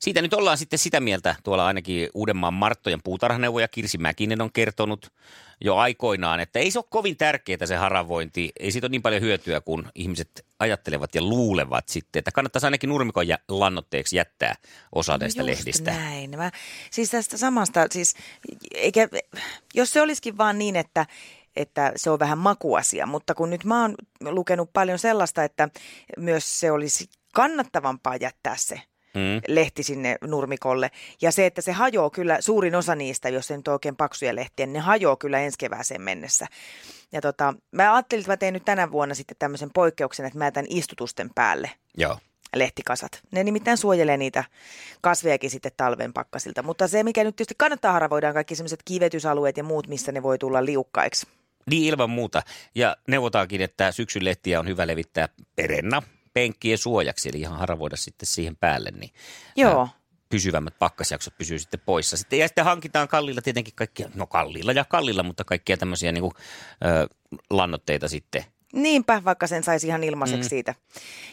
siitä 0.00 0.22
nyt 0.22 0.34
ollaan 0.34 0.58
sitten 0.58 0.78
sitä 0.78 1.00
mieltä, 1.00 1.36
tuolla 1.44 1.66
ainakin 1.66 2.08
Uudenmaan 2.14 2.54
Marttojen 2.54 3.00
puutarhaneuvoja 3.04 3.68
Kirsi 3.68 3.98
Mäkinen 3.98 4.40
on 4.42 4.52
kertonut 4.52 5.12
jo 5.60 5.76
aikoinaan, 5.76 6.40
että 6.40 6.58
ei 6.58 6.70
se 6.70 6.78
ole 6.78 6.86
kovin 6.90 7.16
tärkeää 7.16 7.66
se 7.66 7.76
haravointi, 7.76 8.52
ei 8.60 8.72
siitä 8.72 8.86
ole 8.86 8.90
niin 8.90 9.02
paljon 9.02 9.22
hyötyä, 9.22 9.60
kun 9.60 9.90
ihmiset 9.94 10.46
ajattelevat 10.58 11.14
ja 11.14 11.22
luulevat 11.22 11.88
sitten, 11.88 12.18
että 12.20 12.32
kannattaisi 12.32 12.66
ainakin 12.66 12.88
nurmikon 12.90 13.28
jä- 13.28 13.38
lannoitteeksi 13.48 14.16
jättää 14.16 14.54
osa 14.94 15.18
näistä 15.18 15.42
No 15.42 15.48
just 15.48 15.58
lehdistä. 15.60 15.90
näin. 15.90 16.30
Mä, 16.36 16.50
siis 16.90 17.10
tästä 17.10 17.36
samasta, 17.36 17.86
siis, 17.90 18.14
eikä, 18.74 19.08
jos 19.74 19.90
se 19.90 20.02
olisikin 20.02 20.38
vaan 20.38 20.58
niin, 20.58 20.76
että, 20.76 21.06
että 21.56 21.92
se 21.96 22.10
on 22.10 22.18
vähän 22.18 22.38
makuasia, 22.38 23.06
mutta 23.06 23.34
kun 23.34 23.50
nyt 23.50 23.64
mä 23.64 23.82
oon 23.82 23.94
lukenut 24.20 24.70
paljon 24.72 24.98
sellaista, 24.98 25.44
että 25.44 25.68
myös 26.18 26.60
se 26.60 26.70
olisi 26.70 27.08
kannattavampaa 27.34 28.16
jättää 28.16 28.56
se 28.56 28.80
Mm. 29.14 29.40
lehti 29.48 29.82
sinne 29.82 30.16
nurmikolle. 30.20 30.90
Ja 31.22 31.32
se, 31.32 31.46
että 31.46 31.60
se 31.60 31.72
hajoaa 31.72 32.10
kyllä, 32.10 32.36
suurin 32.40 32.74
osa 32.74 32.94
niistä, 32.94 33.28
jos 33.28 33.46
se 33.46 33.56
nyt 33.56 33.68
on 33.68 33.72
oikein 33.72 33.96
paksuja 33.96 34.34
lehtiä, 34.34 34.66
niin 34.66 34.72
ne 34.72 34.80
hajoaa 34.80 35.16
kyllä 35.16 35.40
ensi 35.40 35.58
kevääseen 35.58 36.02
mennessä. 36.02 36.46
Ja 37.12 37.20
tota, 37.20 37.54
mä 37.72 37.94
ajattelin, 37.94 38.20
että 38.20 38.32
mä 38.32 38.36
teen 38.36 38.54
nyt 38.54 38.64
tänä 38.64 38.92
vuonna 38.92 39.14
sitten 39.14 39.36
tämmöisen 39.38 39.70
poikkeuksen, 39.74 40.26
että 40.26 40.38
mä 40.38 40.44
jätän 40.44 40.66
istutusten 40.68 41.30
päälle 41.34 41.70
Joo. 41.96 42.18
lehtikasat. 42.56 43.20
Ne 43.30 43.44
nimittäin 43.44 43.76
suojelee 43.76 44.16
niitä 44.16 44.44
kasvejakin 45.00 45.50
sitten 45.50 45.72
talven 45.76 46.12
pakkasilta. 46.12 46.62
Mutta 46.62 46.88
se, 46.88 47.02
mikä 47.02 47.24
nyt 47.24 47.36
tietysti 47.36 47.54
kannattaa 47.58 47.92
haravoida, 47.92 48.28
on 48.28 48.34
kaikki 48.34 48.54
sellaiset 48.54 48.82
kivetysalueet 48.84 49.56
ja 49.56 49.64
muut, 49.64 49.88
missä 49.88 50.12
ne 50.12 50.22
voi 50.22 50.38
tulla 50.38 50.64
liukkaiksi. 50.64 51.26
Niin 51.70 51.84
ilman 51.84 52.10
muuta. 52.10 52.42
Ja 52.74 52.96
neuvotaankin, 53.08 53.60
että 53.60 53.92
syksyn 53.92 54.24
lehtiä 54.24 54.60
on 54.60 54.68
hyvä 54.68 54.86
levittää 54.86 55.28
perenna 55.56 56.02
penkkien 56.34 56.78
suojaksi, 56.78 57.28
eli 57.28 57.40
ihan 57.40 57.58
haravoida 57.58 57.96
sitten 57.96 58.26
siihen 58.26 58.56
päälle, 58.56 58.90
niin 58.90 59.10
Joo. 59.56 59.88
pysyvämmät 60.28 60.78
pakkasjaksot 60.78 61.38
pysyy 61.38 61.58
sitten 61.58 61.80
poissa. 61.86 62.16
Sitten, 62.16 62.38
ja 62.38 62.48
sitten 62.48 62.64
hankitaan 62.64 63.08
kallilla 63.08 63.42
tietenkin 63.42 63.74
kaikkia, 63.76 64.08
no 64.14 64.26
kallilla 64.26 64.72
ja 64.72 64.84
kallilla, 64.84 65.22
mutta 65.22 65.44
kaikkia 65.44 65.76
tämmöisiä 65.76 66.12
niin 66.12 66.22
kuin, 66.22 66.32
ö, 66.84 67.08
lannoitteita 67.50 68.08
sitten 68.08 68.44
Niinpä, 68.74 69.22
vaikka 69.24 69.46
sen 69.46 69.62
saisi 69.62 69.86
ihan 69.86 70.04
ilmaiseksi 70.04 70.42
mm. 70.42 70.48
siitä. 70.48 70.74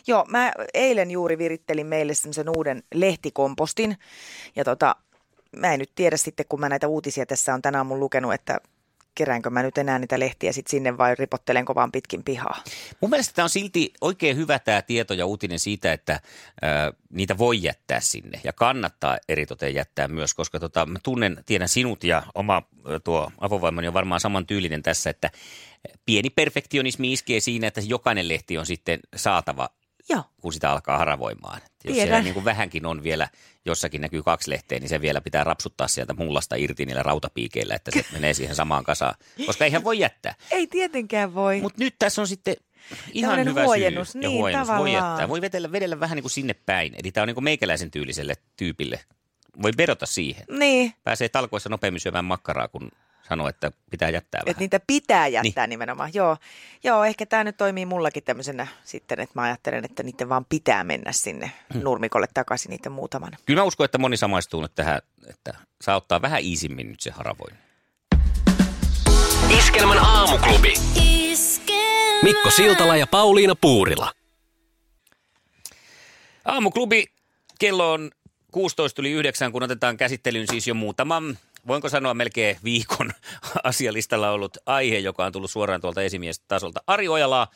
Joo, 0.07 0.25
mä 0.27 0.51
eilen 0.73 1.11
juuri 1.11 1.37
virittelin 1.37 1.87
meille 1.87 2.13
semmoisen 2.13 2.49
uuden 2.57 2.83
lehtikompostin. 2.93 3.97
Ja 4.55 4.63
tota, 4.63 4.95
mä 5.57 5.73
en 5.73 5.79
nyt 5.79 5.91
tiedä 5.95 6.17
sitten, 6.17 6.45
kun 6.49 6.59
mä 6.59 6.69
näitä 6.69 6.87
uutisia 6.87 7.25
tässä 7.25 7.53
on 7.53 7.61
tänään 7.61 7.85
mun 7.85 7.99
lukenut, 7.99 8.33
että 8.33 8.61
keräänkö 9.15 9.49
mä 9.49 9.63
nyt 9.63 9.77
enää 9.77 9.99
niitä 9.99 10.19
lehtiä 10.19 10.51
sit 10.51 10.67
sinne 10.67 10.97
vai 10.97 11.15
ripottelenko 11.15 11.75
vaan 11.75 11.91
pitkin 11.91 12.23
pihaa. 12.23 12.63
Mun 13.01 13.09
mielestä 13.09 13.33
tämä 13.35 13.43
on 13.43 13.49
silti 13.49 13.93
oikein 14.01 14.37
hyvä 14.37 14.59
tämä 14.59 14.81
tieto 14.81 15.13
ja 15.13 15.25
uutinen 15.25 15.59
siitä, 15.59 15.93
että 15.93 16.19
ää, 16.61 16.93
niitä 17.09 17.37
voi 17.37 17.63
jättää 17.63 17.99
sinne 17.99 18.41
ja 18.43 18.53
kannattaa 18.53 19.17
eritoten 19.29 19.73
jättää 19.73 20.07
myös, 20.07 20.33
koska 20.33 20.59
tota, 20.59 20.85
mä 20.85 20.99
tunnen, 21.03 21.43
tiedän 21.45 21.69
sinut 21.69 22.03
ja 22.03 22.23
oma 22.35 22.63
tuo 23.03 23.31
avovaimoni 23.37 23.87
on 23.87 23.93
varmaan 23.93 24.21
saman 24.21 24.47
tyylinen 24.47 24.83
tässä, 24.83 25.09
että 25.09 25.29
pieni 26.05 26.29
perfektionismi 26.29 27.13
iskee 27.13 27.39
siinä, 27.39 27.67
että 27.67 27.81
jokainen 27.85 28.27
lehti 28.27 28.57
on 28.57 28.65
sitten 28.65 28.99
saatava 29.15 29.69
Joo. 30.11 30.23
kun 30.41 30.53
sitä 30.53 30.71
alkaa 30.71 30.97
haravoimaan. 30.97 31.61
Jos 31.63 31.71
Tiedän. 31.93 32.07
siellä 32.07 32.21
niin 32.21 32.33
kuin 32.33 32.45
vähänkin 32.45 32.85
on 32.85 33.03
vielä, 33.03 33.27
jossakin 33.65 34.01
näkyy 34.01 34.23
kaksi 34.23 34.49
lehteä, 34.51 34.79
niin 34.79 34.89
se 34.89 35.01
vielä 35.01 35.21
pitää 35.21 35.43
rapsuttaa 35.43 35.87
sieltä 35.87 36.13
mullasta 36.13 36.55
irti 36.55 36.85
niillä 36.85 37.03
rautapiikeillä, 37.03 37.75
että 37.75 37.91
se 37.91 38.05
menee 38.13 38.33
siihen 38.33 38.55
samaan 38.55 38.83
kasaan. 38.83 39.15
Koska 39.45 39.65
eihän 39.65 39.83
voi 39.83 39.99
jättää. 39.99 40.35
Ei 40.51 40.67
tietenkään 40.67 41.35
voi. 41.35 41.61
Mutta 41.61 41.83
nyt 41.83 41.95
tässä 41.99 42.21
on 42.21 42.27
sitten 42.27 42.55
ihan 43.13 43.29
Tällainen 43.29 43.51
hyvä 43.51 43.63
huojennus, 43.63 44.11
syy. 44.11 44.21
ja 44.21 44.29
niin, 44.29 44.39
huojennus. 44.39 44.67
Voi 44.67 44.75
tavallaan. 44.77 45.09
jättää. 45.09 45.29
Voi 45.29 45.41
vedellä, 45.41 45.71
vedellä 45.71 45.99
vähän 45.99 46.15
niin 46.15 46.23
kuin 46.23 46.31
sinne 46.31 46.53
päin. 46.53 46.93
Eli 47.03 47.11
tämä 47.11 47.21
on 47.23 47.27
niin 47.27 47.35
kuin 47.35 47.43
meikäläisen 47.43 47.91
tyyliselle 47.91 48.33
tyypille. 48.57 48.99
Voi 49.61 49.71
vedota 49.77 50.05
siihen. 50.05 50.45
Niin, 50.59 50.93
Pääsee 51.03 51.29
talkoissa 51.29 51.69
nopeammin 51.69 51.99
syömään 51.99 52.25
makkaraa, 52.25 52.67
kun 52.67 52.91
sanoo, 53.31 53.47
että 53.47 53.71
pitää 53.91 54.09
jättää 54.09 54.39
vähän. 54.39 54.51
että 54.51 54.59
niitä 54.61 54.79
pitää 54.87 55.27
jättää 55.27 55.67
niin. 55.67 55.69
nimenomaan. 55.69 56.11
Joo. 56.13 56.37
Joo, 56.83 57.03
ehkä 57.03 57.25
tämä 57.25 57.43
nyt 57.43 57.57
toimii 57.57 57.85
mullakin 57.85 58.23
tämmöisenä 58.23 58.67
sitten, 58.83 59.19
että 59.19 59.39
mä 59.39 59.41
ajattelen, 59.41 59.85
että 59.85 60.03
niiden 60.03 60.29
vaan 60.29 60.45
pitää 60.45 60.83
mennä 60.83 61.11
sinne 61.11 61.51
Hmm. 61.73 61.81
nurmikolle 61.83 62.27
takaisin 62.33 62.69
niiden 62.69 62.91
muutaman. 62.91 63.31
Kyllä 63.45 63.61
mä 63.61 63.63
uskon, 63.63 63.85
että 63.85 63.97
moni 63.97 64.17
samaistuu 64.17 64.61
nyt 64.61 64.75
tähän, 64.75 65.01
että 65.29 65.53
saa 65.81 65.95
ottaa 65.95 66.21
vähän 66.21 66.41
iisimmin 66.41 66.89
nyt 66.89 66.99
se 67.01 67.11
haravoin. 67.11 67.55
Iskelmän 69.57 69.97
aamuklubi. 69.99 70.73
Mikko 72.23 72.51
Siltala 72.51 72.95
ja 72.97 73.07
Pauliina 73.07 73.55
Puurila. 73.55 74.11
Aamuklubi, 76.45 77.05
kello 77.59 77.93
on 77.93 78.11
16 78.51 79.01
yli 79.01 79.11
9, 79.11 79.51
kun 79.51 79.63
otetaan 79.63 79.97
käsittelyyn 79.97 80.47
siis 80.47 80.67
jo 80.67 80.73
muutaman, 80.73 81.37
voinko 81.67 81.89
sanoa 81.89 82.13
melkein 82.13 82.57
viikon 82.63 83.11
asialistalla 83.63 84.31
ollut 84.31 84.57
aihe, 84.65 84.97
joka 84.97 85.25
on 85.25 85.31
tullut 85.31 85.51
suoraan 85.51 85.81
tuolta 85.81 86.01
esimiestasolta. 86.01 86.83
Ari 86.87 87.07
Ojalaa 87.07 87.47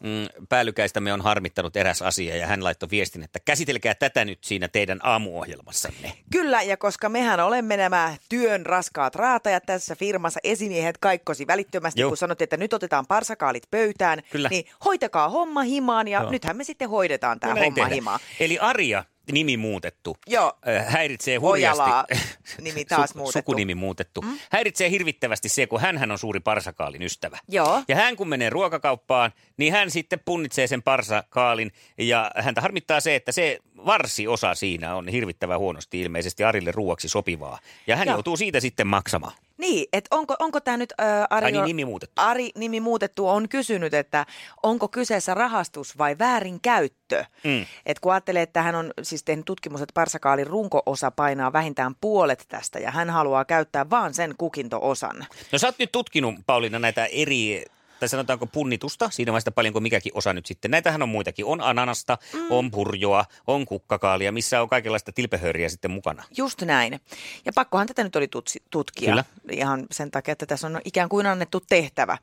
mm, 0.00 0.46
päällykäistämme 0.48 1.12
on 1.12 1.20
harmittanut 1.20 1.76
eräs 1.76 2.02
asia 2.02 2.36
ja 2.36 2.46
hän 2.46 2.64
laittoi 2.64 2.90
viestin, 2.90 3.22
että 3.22 3.38
käsitelkää 3.44 3.94
tätä 3.94 4.24
nyt 4.24 4.44
siinä 4.44 4.68
teidän 4.68 5.00
aamuohjelmassanne. 5.02 6.12
Kyllä, 6.32 6.62
ja 6.62 6.76
koska 6.76 7.08
mehän 7.08 7.40
olemme 7.40 7.76
nämä 7.76 8.16
työn 8.28 8.66
raskaat 8.66 9.14
raatajat 9.14 9.66
tässä 9.66 9.96
firmassa, 9.96 10.40
esimiehet 10.44 10.98
kaikkosi 10.98 11.46
välittömästi, 11.46 12.00
Joo. 12.00 12.10
kun 12.10 12.16
sanottiin, 12.16 12.46
että 12.46 12.56
nyt 12.56 12.72
otetaan 12.72 13.06
parsakaalit 13.06 13.70
pöytään, 13.70 14.22
Kyllä. 14.30 14.48
niin 14.48 14.64
hoitakaa 14.84 15.28
homma 15.28 15.62
himaan, 15.62 16.08
ja 16.08 16.20
Joo. 16.20 16.30
nythän 16.30 16.56
me 16.56 16.64
sitten 16.64 16.90
hoidetaan 16.90 17.40
tämä 17.40 17.54
No 17.54 17.60
homma 17.60 17.86
himaan. 17.86 18.20
Eli 18.40 18.58
Arja, 18.58 19.04
nimi 19.32 19.56
muutettu, 19.56 20.16
Joo. 20.26 20.52
häiritsee 20.86 21.36
hurjasti. 21.36 21.82
Ojalaa, 21.82 22.04
nimi 22.60 22.84
taas 22.84 23.14
muutettu. 23.14 23.38
Sukunimi 23.38 23.74
muutettu. 23.74 24.22
Mm. 24.22 24.38
Häiritsee 24.50 24.90
hirvittävästi 24.90 25.48
se, 25.48 25.66
kun 25.66 25.80
hän 25.80 26.10
on 26.10 26.18
suuri 26.18 26.40
parsakaalin 26.40 27.02
ystävä. 27.02 27.38
Joo. 27.48 27.82
Ja 27.88 27.96
hän 27.96 28.16
kun 28.16 28.28
menee 28.28 28.50
ruokakauppaan, 28.50 29.32
niin 29.56 29.72
hän 29.72 29.90
sitten 29.90 30.20
punnitsee 30.24 30.66
sen 30.66 30.82
parsakaalin 30.82 31.72
ja 31.98 32.30
häntä 32.36 32.60
harmittaa 32.60 33.00
se, 33.00 33.14
että 33.16 33.32
se 33.32 33.58
varsiosa 33.86 34.54
siinä 34.54 34.94
on 34.94 35.08
hirvittävän 35.08 35.58
huonosti 35.58 36.00
ilmeisesti 36.00 36.44
Arille 36.44 36.72
ruuaksi 36.72 37.08
sopivaa. 37.08 37.58
Ja 37.86 37.96
hän 37.96 38.06
Joo. 38.06 38.16
joutuu 38.16 38.36
siitä 38.36 38.60
sitten 38.60 38.86
maksamaan. 38.86 39.32
Niin, 39.58 39.86
että 39.92 40.16
onko, 40.16 40.36
onko 40.38 40.60
tämä 40.60 40.76
nyt 40.76 40.92
ä, 41.00 41.26
Ari, 41.30 41.52
niin, 41.52 41.64
nimi 41.64 41.84
muutettu. 41.84 42.22
Ari 42.22 42.50
nimi 42.54 42.80
muutettu 42.80 43.28
on 43.28 43.48
kysynyt, 43.48 43.94
että 43.94 44.26
onko 44.62 44.88
kyseessä 44.88 45.34
rahastus 45.34 45.98
vai 45.98 46.18
väärinkäyttö. 46.18 47.24
Mm. 47.44 47.66
Et 47.86 48.00
kun 48.00 48.12
ajattelee, 48.12 48.42
että 48.42 48.62
hän 48.62 48.74
on 48.74 48.92
siis 49.02 49.24
tehnyt 49.24 49.44
tutkimus, 49.44 49.80
että 49.82 49.94
parsakaalin 49.94 50.46
runko-osa 50.46 51.10
painaa 51.10 51.52
vähintään 51.52 51.94
puolet 52.00 52.44
tästä 52.48 52.78
ja 52.78 52.90
hän 52.90 53.10
haluaa 53.10 53.44
käyttää 53.44 53.90
vaan 53.90 54.14
sen 54.14 54.34
kukinto-osan. 54.38 55.26
No 55.52 55.58
sä 55.58 55.66
oot 55.66 55.78
nyt 55.78 55.92
tutkinut, 55.92 56.34
Pauliina, 56.46 56.78
näitä 56.78 57.06
eri, 57.06 57.64
tai 58.00 58.08
sanotaanko 58.08 58.46
punnitusta, 58.46 59.10
siinä 59.10 59.32
vaiheessa 59.32 59.50
paljonko 59.50 59.80
mikäkin 59.80 60.12
osa 60.14 60.32
nyt 60.32 60.46
sitten. 60.46 60.70
Näitähän 60.70 61.02
on 61.02 61.08
muitakin. 61.08 61.44
On 61.44 61.60
ananasta, 61.60 62.18
mm. 62.32 62.40
on 62.50 62.70
purjoa, 62.70 63.24
on 63.46 63.64
kukkakaalia, 63.66 64.32
missä 64.32 64.62
on 64.62 64.68
kaikenlaista 64.68 65.12
tilpehöriä 65.12 65.68
sitten 65.68 65.90
mukana. 65.90 66.22
Just 66.36 66.62
näin. 66.62 67.00
Ja 67.44 67.52
pakkohan 67.54 67.86
tätä 67.86 68.04
nyt 68.04 68.16
oli 68.16 68.28
tutsi, 68.28 68.62
tutkia 68.70 69.10
Kyllä. 69.10 69.24
ihan 69.50 69.86
sen 69.90 70.10
takia, 70.10 70.32
että 70.32 70.46
tässä 70.46 70.66
on 70.66 70.80
ikään 70.84 71.08
kuin 71.08 71.26
annettu 71.26 71.60
tehtävä. 71.60 72.18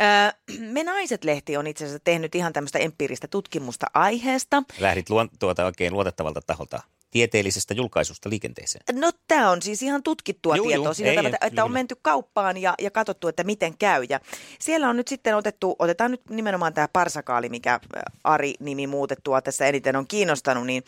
Öö, 0.00 0.58
Me 0.58 0.84
Naiset-lehti 0.84 1.56
on 1.56 1.66
itse 1.66 1.84
asiassa 1.84 2.04
tehnyt 2.04 2.34
ihan 2.34 2.52
tämmöistä 2.52 2.78
empiiristä 2.78 3.28
tutkimusta 3.28 3.86
aiheesta. 3.94 4.62
Lähdit 4.78 5.10
luon, 5.10 5.28
tuota 5.38 5.64
oikein 5.64 5.92
luotettavalta 5.92 6.40
taholta 6.46 6.82
tieteellisestä 7.12 7.74
julkaisusta 7.74 8.30
liikenteeseen. 8.30 8.84
No 8.92 9.10
tämä 9.28 9.50
on 9.50 9.62
siis 9.62 9.82
ihan 9.82 10.02
tutkittua 10.02 10.56
Juu, 10.56 10.66
tietoa 10.66 10.84
juu, 10.84 10.94
siinä 10.94 11.10
ei, 11.10 11.16
tavalla, 11.16 11.36
että 11.40 11.64
on 11.64 11.72
menty 11.72 11.96
kauppaan 12.02 12.56
ja, 12.56 12.74
ja 12.80 12.90
katsottu, 12.90 13.28
että 13.28 13.44
miten 13.44 13.78
käy. 13.78 14.04
Ja 14.08 14.20
siellä 14.58 14.88
on 14.88 14.96
nyt 14.96 15.08
sitten 15.08 15.36
otettu, 15.36 15.76
otetaan 15.78 16.10
nyt 16.10 16.30
nimenomaan 16.30 16.74
tämä 16.74 16.88
parsakaali, 16.92 17.48
mikä 17.48 17.74
ä, 17.74 18.02
Ari-nimi 18.24 18.86
muutettua 18.86 19.42
tässä 19.42 19.66
eniten 19.66 19.96
on 19.96 20.06
kiinnostanut, 20.06 20.66
niin 20.66 20.84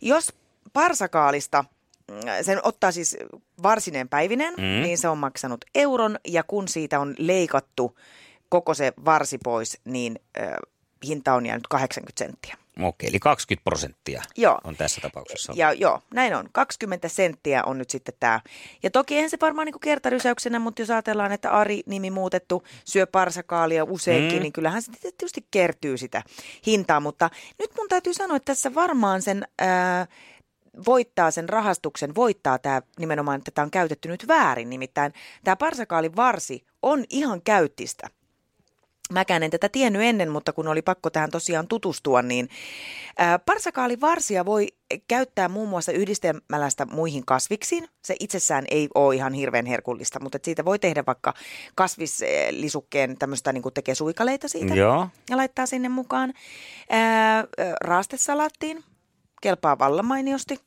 jos 0.00 0.32
parsakaalista 0.72 1.64
mm, 2.10 2.16
sen 2.42 2.60
ottaa 2.62 2.92
siis 2.92 3.16
varsinen 3.62 4.08
päivinen, 4.08 4.54
Mm. 4.54 4.62
niin 4.82 4.98
se 4.98 5.08
on 5.08 5.18
maksanut 5.18 5.64
euron 5.74 6.18
ja 6.28 6.42
kun 6.42 6.68
siitä 6.68 7.00
on 7.00 7.14
leikattu 7.18 7.98
koko 8.48 8.74
se 8.74 8.92
varsi 9.04 9.38
pois, 9.44 9.78
niin 9.84 10.20
äh, 10.40 10.48
hinta 11.06 11.34
on 11.34 11.46
jäänyt 11.46 11.66
80 11.66 12.18
senttiä. 12.24 12.56
Okei, 12.82 13.08
eli 13.08 13.18
20 13.18 13.64
prosenttia 13.64 14.22
Joo. 14.36 14.58
on 14.64 14.76
tässä 14.76 15.00
tapauksessa. 15.00 15.52
Ja 15.56 15.72
joo, 15.72 16.00
näin 16.14 16.34
on. 16.34 16.48
20 16.52 17.08
senttiä 17.08 17.64
on 17.64 17.78
nyt 17.78 17.90
sitten 17.90 18.14
tämä. 18.20 18.40
Ja 18.82 18.90
toki 18.90 19.14
eihän 19.14 19.30
se 19.30 19.36
varmaan 19.40 19.66
niin 19.66 19.80
kertarysäyksenä, 19.80 20.58
mutta 20.58 20.82
jos 20.82 20.90
ajatellaan, 20.90 21.32
että 21.32 21.50
Ari-nimi 21.50 22.10
muutettu 22.10 22.62
syö 22.84 23.06
parsakaalia 23.06 23.84
useinkin, 23.84 24.38
Mm. 24.38 24.42
niin 24.42 24.52
kyllähän 24.52 24.82
se 24.82 24.92
tietysti 25.00 25.46
kertyy 25.50 25.96
sitä 25.98 26.22
hintaa. 26.66 27.00
Mutta 27.00 27.30
nyt 27.58 27.70
mun 27.76 27.88
täytyy 27.88 28.14
sanoa, 28.14 28.36
että 28.36 28.52
tässä 28.52 28.74
varmaan 28.74 29.22
sen... 29.22 29.44
Ää, 29.58 30.06
voittaa 30.86 31.30
sen 31.30 31.48
rahastuksen, 31.48 32.14
voittaa 32.14 32.58
tämä 32.58 32.82
nimenomaan, 32.98 33.38
että 33.38 33.50
tämä 33.50 33.64
on 33.64 33.70
käytetty 33.70 34.08
nyt 34.08 34.28
väärin. 34.28 34.70
Nimittäin 34.70 35.12
tämä 35.44 35.56
parsakaalin 35.56 36.16
varsi 36.16 36.66
on 36.82 37.04
ihan 37.10 37.42
käyttistä. 37.42 38.08
Mäkään 39.12 39.42
en 39.42 39.50
tätä 39.50 39.68
tiennyt 39.68 40.02
ennen, 40.02 40.30
mutta 40.30 40.52
kun 40.52 40.68
oli 40.68 40.82
pakko 40.82 41.10
tähän 41.10 41.30
tosiaan 41.30 41.68
tutustua, 41.68 42.22
niin 42.22 42.48
ää, 43.18 43.38
parsakaalivarsia 43.38 44.44
voi 44.44 44.66
käyttää 45.08 45.48
muun 45.48 45.68
muassa 45.68 45.92
yhdistelmällä 45.92 46.70
sitä 46.70 46.86
muihin 46.86 47.26
kasviksiin. 47.26 47.88
Se 48.04 48.16
itsessään 48.20 48.64
ei 48.70 48.88
ole 48.94 49.14
ihan 49.14 49.32
hirveän 49.32 49.66
herkullista, 49.66 50.20
mutta 50.20 50.38
siitä 50.42 50.64
voi 50.64 50.78
tehdä 50.78 51.04
vaikka 51.06 51.34
kasvislisukkeen 51.74 53.18
tämmöistä, 53.18 53.52
niin 53.52 53.62
kuin 53.62 53.74
tekee 53.74 53.94
suikaleita 53.94 54.48
siitä 54.48 54.74
Joo. 54.74 55.08
ja 55.30 55.36
laittaa 55.36 55.66
sinne 55.66 55.88
mukaan. 55.88 56.32
Ää, 56.90 57.44
raastesalaattiin, 57.80 58.84
kelpaa 59.42 59.78
vallan 59.78 60.06
mainiosti. 60.06 60.60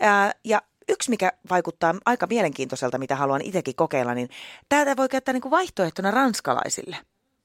Ää, 0.00 0.32
ja 0.44 0.62
yksi, 0.88 1.10
mikä 1.10 1.32
vaikuttaa 1.50 1.94
aika 2.06 2.26
mielenkiintoiselta, 2.26 2.98
mitä 2.98 3.16
haluan 3.16 3.42
itsekin 3.42 3.74
kokeilla, 3.74 4.14
niin 4.14 4.28
tätä 4.68 4.96
voi 4.96 5.08
käyttää 5.08 5.32
niin 5.32 5.42
kuin 5.42 5.50
vaihtoehtona 5.50 6.10
ranskalaisille. 6.10 6.96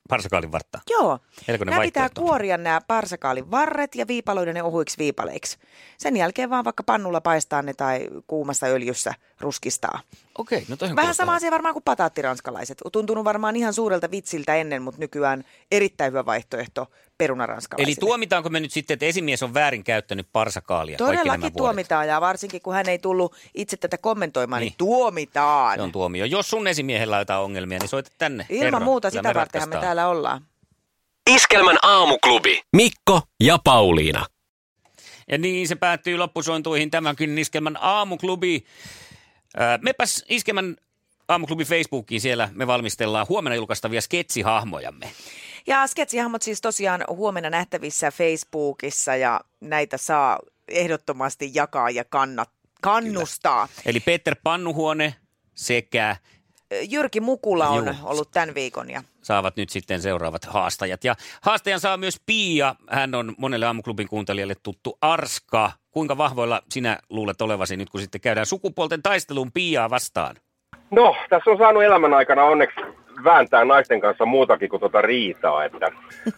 Parsakaalin 0.09 0.51
vartta. 0.51 0.79
Joo. 0.89 1.19
Nämä 1.65 1.81
pitää 1.81 2.09
kuoria 2.17 2.57
nämä 2.57 2.81
parsakaalin 2.87 3.51
varret 3.51 3.95
ja 3.95 4.07
viipaloida 4.07 4.53
ne 4.53 4.63
ohuiksi 4.63 4.97
viipaleiksi. 4.97 5.57
Sen 5.97 6.17
jälkeen 6.17 6.49
vaan 6.49 6.65
vaikka 6.65 6.83
pannulla 6.83 7.21
paistaa 7.21 7.61
ne 7.61 7.73
tai 7.73 8.07
kuumassa 8.27 8.67
öljyssä 8.67 9.13
ruskistaa. 9.39 9.99
Okei, 10.39 10.65
no 10.69 10.77
Vähän 10.81 10.95
kuulostaa- 10.95 11.13
sama 11.13 11.35
asia 11.35 11.51
varmaan 11.51 11.73
kuin 11.73 11.83
pataattiranskalalaiset. 11.83 12.81
On 12.85 12.91
tuntunut 12.91 13.23
varmaan 13.25 13.55
ihan 13.55 13.73
suurelta 13.73 14.11
vitsiltä 14.11 14.55
ennen, 14.55 14.81
mutta 14.81 14.99
nykyään 14.99 15.43
erittäin 15.71 16.11
hyvä 16.11 16.25
vaihtoehto 16.25 16.87
perunaranskalaisille. 17.17 17.89
Eli 17.91 17.95
tuomitaanko 18.09 18.49
me 18.49 18.59
nyt 18.59 18.71
sitten, 18.71 18.93
että 18.93 19.05
esimies 19.05 19.43
on 19.43 19.53
väärin 19.53 19.83
käyttänyt 19.83 20.27
parsakaalia 20.33 20.97
Todellakin 20.97 21.53
tuomitaan 21.53 22.07
ja 22.07 22.21
varsinkin 22.21 22.61
kun 22.61 22.73
hän 22.73 22.89
ei 22.89 22.99
tullut 22.99 23.35
itse 23.55 23.77
tätä 23.77 23.97
kommentoimaan, 23.97 24.59
niin, 24.59 24.67
Niin. 24.69 24.77
tuomitaan. 24.77 25.75
Se 25.77 25.81
on 25.81 25.91
tuomio. 25.91 26.25
Jos 26.25 26.49
sun 26.49 26.67
esimiehellä 26.67 27.15
on 27.15 27.21
jotain 27.21 27.41
ongelmia, 27.41 27.79
niin 27.79 27.89
soita 27.89 28.11
tänne. 28.17 28.45
Ilman 28.49 28.65
Kerro. 28.65 28.79
muuta 28.79 29.09
sitä 29.09 29.33
vartenhan 29.33 29.69
me 29.69 29.77
täällä 29.77 30.07
ollaan. 30.07 30.41
Iskelmän 31.29 31.77
aamuklubi. 31.81 32.61
Mikko 32.75 33.21
ja 33.43 33.57
Pauliina. 33.63 34.25
Ja 35.31 35.37
niin 35.37 35.67
se 35.67 35.75
päättyy 35.75 36.17
loppusointuihin 36.17 36.91
tämäkin 36.91 37.37
Iskelmän 37.37 37.77
aamuklubi. 37.81 38.63
Mepäs 39.81 40.25
Iskelmän 40.29 40.75
aamuklubi 41.27 41.65
Facebookiin, 41.65 42.21
siellä 42.21 42.49
me 42.53 42.67
valmistellaan 42.67 43.25
huomenna 43.29 43.55
julkaistavia 43.55 44.01
sketsihahmojamme. 44.01 45.11
Ja 45.67 45.87
sketsihahmot 45.87 46.41
siis 46.41 46.61
tosiaan 46.61 47.03
huomenna 47.07 47.49
nähtävissä 47.49 48.11
Facebookissa 48.11 49.15
ja 49.15 49.41
näitä 49.61 49.97
saa 49.97 50.39
ehdottomasti 50.67 51.51
jakaa 51.53 51.89
ja 51.89 52.05
kannat, 52.05 52.49
kannustaa. 52.81 53.67
Eli 53.85 53.99
Peter 53.99 54.35
Pannuhuone 54.43 55.15
sekä 55.55 56.15
Jyrki 56.89 57.19
Mukula 57.19 57.67
on 57.67 57.85
Juu. 57.85 57.95
ollut 58.03 58.31
tämän 58.31 58.55
viikon 58.55 58.89
ja 58.89 59.03
saavat 59.21 59.55
nyt 59.55 59.69
sitten 59.69 60.01
seuraavat 60.01 60.45
haastajat. 60.45 61.03
Ja 61.03 61.15
haastajan 61.41 61.79
saa 61.79 61.97
myös 61.97 62.21
Pia. 62.25 62.75
Hän 62.89 63.15
on 63.15 63.35
monelle 63.37 63.65
aamuklubin 63.65 64.07
kuuntelijalle 64.07 64.55
tuttu 64.63 64.97
Arska. 65.01 65.71
Kuinka 65.91 66.17
vahvoilla 66.17 66.61
sinä 66.69 66.97
luulet 67.09 67.41
olevasi 67.41 67.77
nyt, 67.77 67.89
kun 67.89 68.01
sitten 68.01 68.21
käydään 68.21 68.45
sukupuolten 68.45 69.01
taistelun 69.01 69.51
Piaa 69.51 69.89
vastaan? 69.89 70.35
No, 70.91 71.15
tässä 71.29 71.51
on 71.51 71.57
saanut 71.57 71.83
elämän 71.83 72.13
aikana 72.13 72.43
onneksi 72.43 72.81
vääntää 73.23 73.65
naisten 73.65 74.01
kanssa 74.01 74.25
muutakin 74.25 74.69
kuin 74.69 74.79
tuota 74.79 75.01
riitaa. 75.01 75.65
Että, 75.65 75.91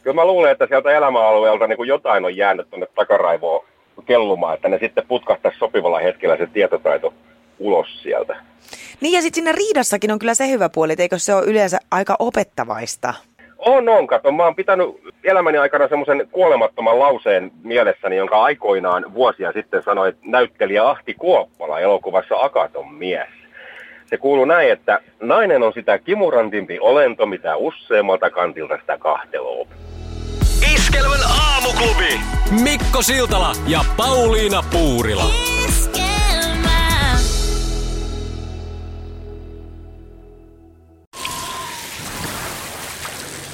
kyllä 0.03 0.15
mä 0.15 0.25
luulen, 0.25 0.51
että 0.51 0.67
sieltä 0.67 0.91
elämäalueelta 0.91 1.67
niin 1.67 1.77
kuin 1.77 1.89
jotain 1.89 2.25
on 2.25 2.38
jäänyt 2.38 2.70
tuonne 2.70 2.88
takaraivoon 2.96 3.65
kellumaan, 4.05 4.55
että 4.55 4.70
ne 4.70 4.77
sitten 4.79 5.08
putkahtaisi 5.08 5.60
sopivalla 5.60 6.00
hetkellä 6.00 6.38
se 6.38 6.48
tietotaito 6.48 7.13
ulos 7.60 8.01
sieltä. 8.03 8.36
Niin 9.01 9.13
ja 9.13 9.22
sitten 9.22 9.43
siinä 9.43 9.51
riidassakin 9.51 10.12
on 10.12 10.20
kyllä 10.20 10.34
se 10.34 10.50
hyvä 10.50 10.70
puoli, 10.70 10.91
että 10.91 11.03
eikö 11.03 11.20
se 11.20 11.36
ole 11.36 11.46
yleensä 11.46 11.79
aika 11.91 12.15
opettavaista? 12.20 13.13
On, 13.65 13.89
on, 13.89 14.08
kato. 14.08 14.32
Mä 14.32 14.44
oon 14.44 14.56
pitänyt 14.56 14.88
elämäni 15.24 15.58
aikana 15.58 15.88
semmoisen 15.88 16.27
kuolemattoman 16.32 17.00
lauseen 17.00 17.51
mielessäni, 17.63 18.18
jonka 18.18 18.44
aikoinaan 18.44 19.13
vuosia 19.13 19.51
sitten 19.51 19.84
sanoi 19.84 20.13
näyttelijä 20.25 20.89
Ahti 20.89 21.13
Kuoppala 21.13 21.80
elokuvassa 21.80 22.36
Akaton 22.39 22.94
mies. 22.94 23.30
Se 24.06 24.18
kuuluu 24.18 24.46
näin, 24.46 24.72
että 24.72 25.00
nainen 25.20 25.63
on 25.63 25.74
sitä 25.74 25.98
kimurantimpi 25.98 26.80
olento, 26.80 27.25
mitä 27.25 27.56
useammalta 27.56 28.30
kantilta 28.30 28.77
sitä 28.77 28.98
kahteloo. 28.98 29.68
Iskelmän 30.75 31.20
aamuklubi. 31.41 32.20
Mikko 32.63 33.01
Siltala 33.01 33.51
ja 33.68 33.80
Pauliina 33.98 34.63
Puurila. 34.72 35.25